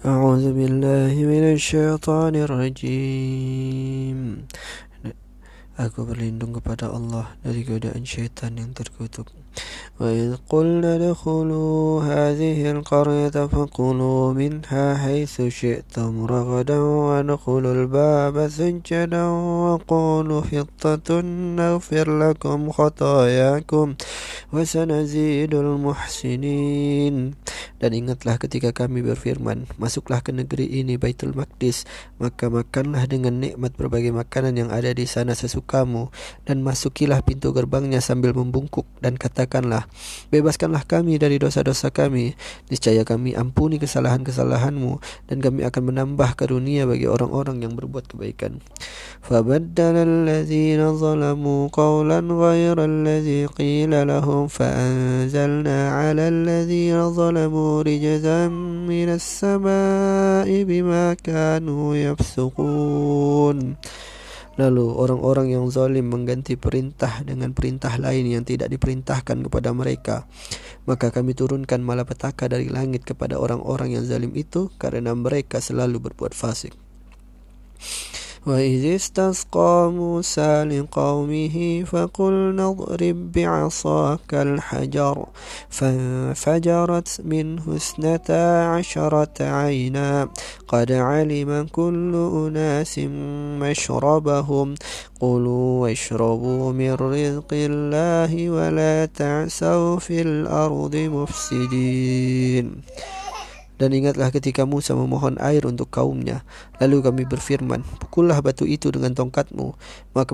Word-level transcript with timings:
أعوذ 0.00 0.56
بالله 0.56 1.12
من 1.12 1.44
الشيطان 1.52 2.32
الرجيم 2.36 4.18
Aku 5.80 6.04
berlindung 6.04 6.56
kepada 6.56 6.92
Allah 6.92 7.36
dari 7.40 7.64
godaan 7.64 8.04
syaitan 8.04 8.52
yang 8.56 8.72
terkutuk. 8.72 9.32
وإذ 10.00 10.36
قلنا 10.48 10.96
ادخلوا 10.96 12.02
هذه 12.02 12.70
القرية 12.70 13.36
فكلوا 13.46 14.32
منها 14.32 14.96
حيث 14.96 15.42
شئتم 15.42 16.26
رغدا 16.26 16.78
وادخلوا 16.78 17.72
الباب 17.72 18.48
سجدا 18.48 19.24
وقولوا 19.64 20.42
حطة 20.42 21.20
نغفر 21.60 22.06
لكم 22.18 22.70
خطاياكم 22.70 23.94
وسنزيد 24.52 25.54
المحسنين 25.54 27.34
Dan 27.79 27.95
ingatlah 27.95 28.39
ketika 28.39 28.71
kami 28.75 29.01
berfirman, 29.05 29.67
Masuklah 29.75 30.21
ke 30.21 30.31
negeri 30.31 30.67
ini 30.67 30.95
Baitul 30.95 31.35
Maqdis, 31.35 31.87
maka 32.17 32.47
makanlah 32.47 33.05
dengan 33.09 33.39
nikmat 33.39 33.75
berbagai 33.75 34.11
makanan 34.11 34.55
yang 34.55 34.69
ada 34.71 34.91
di 34.95 35.03
sana 35.07 35.35
sesukamu, 35.35 36.09
dan 36.43 36.61
masukilah 36.61 37.21
pintu 37.25 37.51
gerbangnya 37.51 37.99
sambil 37.99 38.31
membungkuk, 38.35 38.87
dan 38.99 39.19
katakanlah, 39.19 39.87
Bebaskanlah 40.29 40.83
kami 40.87 41.19
dari 41.19 41.37
dosa-dosa 41.41 41.91
kami, 41.91 42.35
niscaya 42.71 43.07
kami 43.07 43.35
ampuni 43.35 43.79
kesalahan-kesalahanmu, 43.79 44.99
dan 45.27 45.37
kami 45.43 45.67
akan 45.67 45.83
menambah 45.91 46.37
karunia 46.39 46.85
bagi 46.85 47.07
orang-orang 47.09 47.63
yang 47.63 47.73
berbuat 47.75 48.09
kebaikan. 48.09 48.63
فبدل 49.25 49.95
الذين 49.95 50.93
ظلموا 50.93 51.61
قولا 51.73 52.19
غير 52.19 52.77
الذي 52.85 53.45
قيل 53.45 54.07
لهم 54.07 54.47
فأنزلنا 54.47 55.89
على 55.91 56.27
الذين 56.27 57.09
ظلموا 57.09 57.68
رجزا 57.69 58.47
من 58.89 59.09
السماء 59.19 60.49
بما 60.63 61.05
كانوا 61.13 61.87
يفسقون 61.95 63.57
Lalu 64.55 64.87
orang-orang 64.87 65.51
yang 65.51 65.67
zalim 65.67 66.07
mengganti 66.07 66.55
perintah 66.55 67.19
dengan 67.27 67.51
perintah 67.51 67.99
lain 67.99 68.23
yang 68.23 68.47
tidak 68.47 68.71
diperintahkan 68.71 69.43
kepada 69.43 69.75
mereka. 69.75 70.31
Maka 70.87 71.11
kami 71.11 71.35
turunkan 71.35 71.83
malapetaka 71.83 72.47
dari 72.47 72.71
langit 72.71 73.03
kepada 73.03 73.35
orang-orang 73.35 73.99
yang 73.99 74.07
zalim 74.07 74.31
itu 74.31 74.71
karena 74.79 75.11
mereka 75.11 75.59
selalu 75.59 76.07
berbuat 76.07 76.31
fasik. 76.31 76.71
وإذ 78.46 78.94
استسقى 78.94 79.92
موسى 79.94 80.64
لقومه 80.64 81.84
فقلنا 81.84 82.68
اضرب 82.68 83.32
بعصاك 83.32 84.34
الحجر 84.34 85.26
فانفجرت 85.70 87.20
منه 87.24 87.76
اثنتا 87.76 88.64
عشرة 88.64 89.34
عينا 89.40 90.28
قد 90.68 90.92
علم 90.92 91.66
كل 91.72 92.14
أناس 92.34 93.00
مشربهم 93.60 94.74
قلوا 95.20 95.82
واشربوا 95.82 96.72
من 96.72 96.92
رزق 96.94 97.50
الله 97.52 98.50
ولا 98.50 99.06
تعسوا 99.06 99.98
في 99.98 100.22
الأرض 100.22 100.96
مفسدين 100.96 102.80
Dan 103.80 103.96
ingatlah 103.96 104.28
ketika 104.28 104.68
Musa 104.68 104.92
memohon 104.92 105.40
air 105.40 105.64
untuk 105.64 105.88
kaumnya 105.88 106.44
Lalu 106.84 107.00
kami 107.00 107.22
berfirman 107.24 107.80
Pukullah 107.96 108.36
batu 108.44 108.68
itu 108.68 108.92
dengan 108.92 109.16
tongkatmu. 109.16 109.72
Maka 110.12 110.32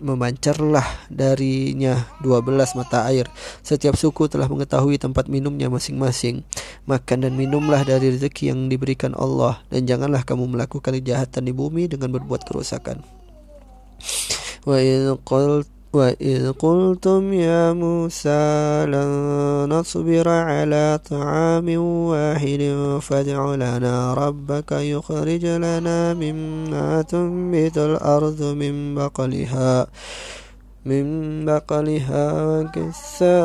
memancarlah 0.00 0.88
darinya 1.12 2.08
dua 2.24 2.40
belas 2.40 2.72
mata 2.72 3.04
air. 3.04 3.28
Setiap 3.60 3.92
suku 3.92 4.32
telah 4.32 4.48
mengetahui 4.48 4.96
tempat 4.96 5.28
minumnya 5.28 5.68
masing-masing. 5.68 6.48
Makan 6.88 7.28
dan 7.28 7.36
minumlah 7.36 7.84
dari 7.84 8.08
rezeki 8.16 8.56
yang 8.56 8.72
diberikan 8.72 9.12
Allah 9.12 9.60
Dan 9.68 9.84
janganlah 9.84 10.24
kamu 10.24 10.48
melakukan 10.48 10.96
kejahatan 10.96 11.44
di 11.44 11.52
bumi 11.52 11.92
dengan 11.92 12.16
berbuat 12.16 12.48
kerusakan. 12.48 13.04
Wa 14.64 14.80
وإذ 15.92 16.52
قلتم 16.52 17.32
يا 17.32 17.72
موسى 17.72 18.84
لن 18.88 19.08
نصبر 19.72 20.28
على 20.28 21.00
طعام 21.10 21.68
واحد 21.80 22.76
فادع 23.02 23.54
لنا 23.54 24.14
ربك 24.14 24.72
يخرج 24.72 25.46
لنا 25.46 26.14
مما 26.14 27.02
تنبت 27.02 27.78
الأرض 27.78 28.42
من 28.42 28.94
بقلها 28.94 29.86
من 30.84 31.44
بقلها 31.44 32.44
وكسائها 32.46 33.38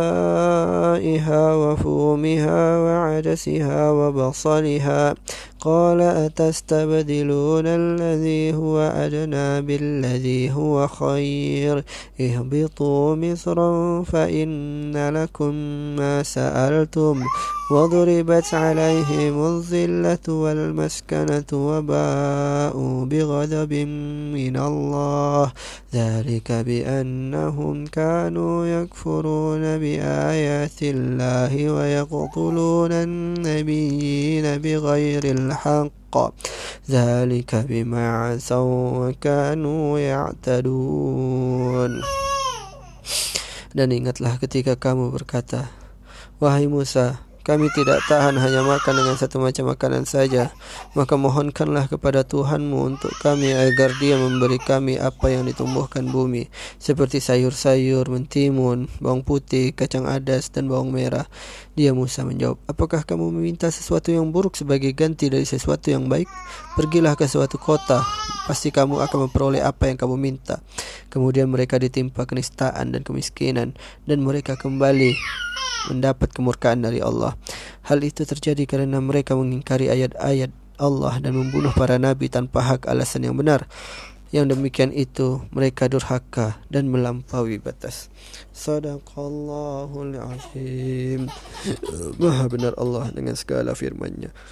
وفومها 1.55 2.77
وعدسها 2.77 3.91
وبصلها 3.91 5.15
قال 5.63 6.01
أتستبدلون 6.01 7.63
الذي 7.67 8.53
هو 8.53 8.79
أدنى 8.79 9.61
بالذي 9.61 10.51
هو 10.51 10.87
خير؟ 10.87 11.83
اهبطوا 12.21 13.15
مصرا 13.15 14.03
فإن 14.03 15.09
لكم 15.09 15.53
ما 15.95 16.23
سألتم. 16.23 17.23
وضربت 17.71 18.53
عليهم 18.53 19.57
الذلة 19.57 20.33
والمسكنة 20.33 21.43
وباءوا 21.53 23.05
بغضب 23.05 23.73
من 24.33 24.57
الله. 24.57 25.51
ذلك 25.93 26.51
بأنهم 26.51 27.85
كانوا 27.85 28.65
يكفرون 28.65 29.61
بآيات 29.61 30.79
الله 30.81 31.71
ويقتلون 31.71 32.91
النبيين 32.91 34.57
بغير 34.57 35.23
الحق 35.52 36.14
ذلك 36.90 37.50
بما 37.68 38.04
عصوا 38.08 39.08
وكانوا 39.08 39.98
يعتدون 39.98 41.92
Dan 43.68 43.92
ingatlah 43.92 44.40
ketika 44.40 44.80
kamu 44.80 45.12
berkata, 45.12 45.68
Wahai 46.40 46.66
Musa, 46.66 47.20
kami 47.43 47.67
tidak 47.75 47.99
tahan 48.07 48.39
hanya 48.39 48.63
makan 48.63 49.03
dengan 49.03 49.19
satu 49.19 49.35
macam 49.35 49.67
makanan 49.67 50.07
saja. 50.07 50.55
Maka 50.95 51.19
mohonkanlah 51.19 51.91
kepada 51.91 52.23
Tuhanmu 52.23 52.95
untuk 52.95 53.11
kami 53.19 53.51
Agar 53.51 53.91
dia 53.99 54.15
memberi 54.15 54.55
kami 54.63 54.95
apa 54.95 55.27
yang 55.27 55.43
ditumbuhkan 55.43 56.07
bumi 56.07 56.47
Seperti 56.79 57.19
sayur-sayur, 57.19 58.07
mentimun, 58.07 58.87
bawang 59.03 59.27
putih, 59.27 59.75
kacang 59.75 60.07
adas 60.07 60.55
dan 60.55 60.71
bawang 60.71 60.95
merah. 60.95 61.27
Dia 61.75 61.91
Musa 61.91 62.23
menjawab 62.23 62.63
Apakah 62.63 63.03
kamu 63.03 63.35
meminta 63.35 63.67
sesuatu 63.67 64.15
yang 64.15 64.31
buruk 64.31 64.55
sebagai 64.55 64.95
ganti 64.95 65.27
dari 65.27 65.43
sesuatu 65.43 65.91
yang 65.91 66.07
baik? 66.07 66.31
Pergilah 66.79 67.19
ke 67.19 67.27
suatu 67.27 67.59
kota 67.59 68.07
Pasti 68.47 68.71
kamu 68.71 69.03
akan 69.03 69.27
memperoleh 69.27 69.59
apa 69.59 69.91
yang 69.91 69.99
kamu 69.99 70.15
minta. 70.15 70.63
Kemudian 71.11 71.51
mereka 71.51 71.75
ditimpa 71.75 72.23
kenistaan 72.23 72.95
dan 72.95 73.03
kemiskinan 73.03 73.75
Dan 74.07 74.23
mereka 74.23 74.55
kembali 74.55 75.43
mendapat 75.87 76.31
kemurkaan 76.31 76.83
dari 76.83 76.99
Allah. 76.99 77.37
Hal 77.87 78.01
itu 78.03 78.23
terjadi 78.23 78.63
karena 78.67 78.99
mereka 78.99 79.35
mengingkari 79.35 79.87
ayat-ayat 79.91 80.51
Allah 80.81 81.21
dan 81.21 81.37
membunuh 81.37 81.71
para 81.71 82.01
nabi 82.01 82.27
tanpa 82.27 82.65
hak 82.65 82.89
alasan 82.89 83.29
yang 83.29 83.37
benar. 83.37 83.69
Yang 84.33 84.57
demikian 84.57 84.89
itu 84.89 85.45
mereka 85.53 85.85
durhaka 85.85 86.57
dan 86.73 86.89
melampaui 86.89 87.61
batas. 87.61 88.09
Sadaqallahul 88.49 90.17
azim. 90.17 91.29
Maha 92.17 92.49
benar 92.49 92.73
Allah 92.81 93.13
dengan 93.13 93.37
segala 93.37 93.77
firman-Nya. 93.77 94.33